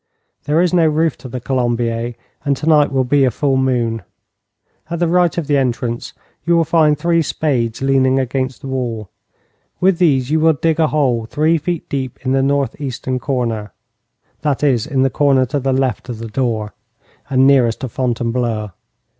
There 0.45 0.61
is 0.63 0.73
no 0.73 0.87
roof 0.87 1.15
to 1.19 1.29
the 1.29 1.39
Colombier, 1.39 2.15
and 2.43 2.57
tonight 2.57 2.91
will 2.91 3.03
be 3.03 3.23
a 3.23 3.29
full 3.29 3.55
moon. 3.55 4.01
At 4.89 4.97
the 4.97 5.07
right 5.07 5.37
of 5.37 5.45
the 5.45 5.57
entrance 5.57 6.13
you 6.43 6.57
will 6.57 6.63
find 6.63 6.97
three 6.97 7.21
spades 7.21 7.83
leaning 7.83 8.17
against 8.17 8.61
the 8.61 8.67
wall. 8.67 9.09
With 9.79 9.99
these 9.99 10.31
you 10.31 10.39
will 10.39 10.53
dig 10.53 10.79
a 10.79 10.87
hole 10.87 11.27
three 11.27 11.59
feet 11.59 11.87
deep 11.87 12.17
in 12.25 12.31
the 12.31 12.41
north 12.41 12.81
eastern 12.81 13.19
corner 13.19 13.73
that 14.41 14.63
is, 14.63 14.87
in 14.87 15.03
the 15.03 15.11
corner 15.11 15.45
to 15.45 15.59
the 15.59 15.71
left 15.71 16.09
of 16.09 16.17
the 16.17 16.29
door, 16.29 16.73
and 17.29 17.45
nearest 17.45 17.81
to 17.81 17.87
Fontainebleau. 17.87 18.71